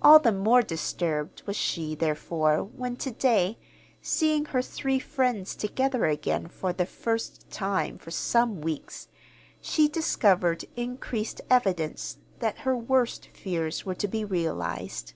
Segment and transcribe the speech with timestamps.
[0.00, 3.58] All the more disturbed was she, therefore, when to day,
[4.00, 9.08] seeing her three friends together again for the first time for some weeks,
[9.60, 15.14] she discovered increased evidence that her worst fears were to be realized.